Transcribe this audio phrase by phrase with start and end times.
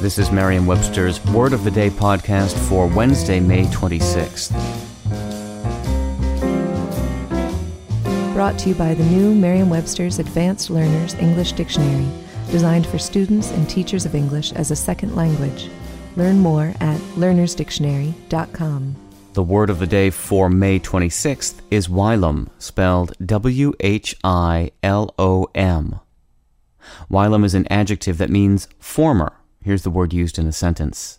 [0.00, 4.52] This is Merriam-Webster's Word of the Day podcast for Wednesday, May 26th.
[8.32, 12.06] Brought to you by the new Merriam-Webster's Advanced Learners English Dictionary,
[12.52, 15.68] designed for students and teachers of English as a second language.
[16.14, 18.96] Learn more at learnersdictionary.com.
[19.32, 25.12] The word of the day for May 26th is whilom, spelled W H I L
[25.18, 25.98] O M.
[27.10, 29.32] Whilom is an adjective that means former.
[29.68, 31.18] Here's the word used in a sentence.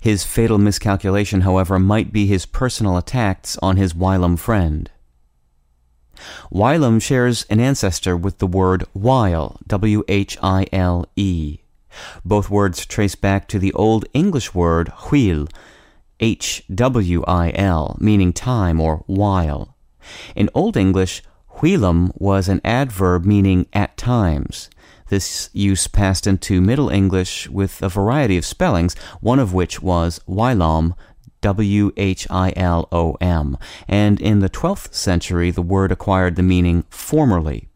[0.00, 4.90] His fatal miscalculation, however, might be his personal attacks on his whilom friend.
[6.50, 11.58] Whilom shares an ancestor with the word while, W H I L E.
[12.24, 15.50] Both words trace back to the Old English word hwil,
[16.20, 19.76] H W I L, meaning time or while.
[20.34, 21.22] In Old English,
[21.60, 24.70] whilom was an adverb meaning at times.
[25.08, 30.20] This use passed into Middle English with a variety of spellings, one of which was
[30.26, 30.94] whilom,
[31.40, 33.56] W H I L O M,
[33.86, 37.68] and in the 12th century the word acquired the meaning formerly.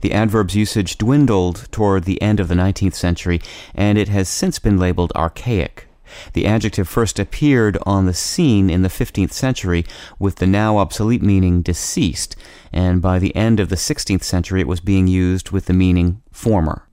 [0.00, 3.40] The adverb's usage dwindled toward the end of the 19th century,
[3.74, 5.85] and it has since been labeled archaic.
[6.32, 9.84] The adjective first appeared on the scene in the 15th century
[10.18, 12.36] with the now obsolete meaning deceased,
[12.72, 16.22] and by the end of the 16th century it was being used with the meaning
[16.32, 16.86] former.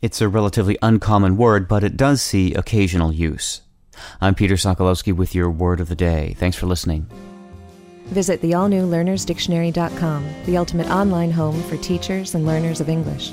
[0.00, 3.62] It's a relatively uncommon word, but it does see occasional use.
[4.20, 6.34] I'm Peter Sokolowski with your word of the day.
[6.38, 7.06] Thanks for listening.
[8.06, 13.32] Visit the all new learnersdictionary.com, the ultimate online home for teachers and learners of English.